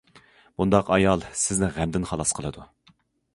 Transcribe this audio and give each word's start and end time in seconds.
بۇنداق 0.61 0.89
ئايال 0.95 1.25
سىزنى 1.41 1.69
غەمدىن 1.77 2.09
خالاس 2.13 2.35
قىلىدۇ. 2.41 2.67